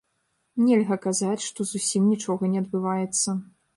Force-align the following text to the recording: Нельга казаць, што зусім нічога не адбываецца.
Нельга 0.61 0.95
казаць, 1.03 1.45
што 1.47 1.65
зусім 1.73 2.07
нічога 2.15 2.43
не 2.55 2.59
адбываецца. 2.67 3.29